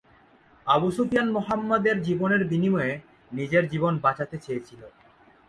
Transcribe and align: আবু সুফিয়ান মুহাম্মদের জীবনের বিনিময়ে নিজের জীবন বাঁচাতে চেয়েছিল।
আবু 0.67 0.87
সুফিয়ান 0.91 1.27
মুহাম্মদের 1.31 1.97
জীবনের 2.03 2.41
বিনিময়ে 2.45 2.93
নিজের 3.31 3.63
জীবন 3.69 3.93
বাঁচাতে 3.97 4.37
চেয়েছিল। 4.37 4.81